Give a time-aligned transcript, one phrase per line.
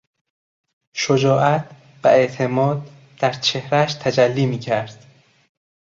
[0.95, 1.71] شجاعت
[2.03, 5.05] و اعتماد در چهرهاش تجلی میکرد.